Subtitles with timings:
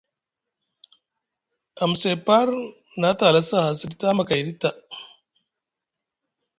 [1.83, 2.47] Amsay par
[2.99, 4.77] na te halasi aha siɗi tamakayɗi taa.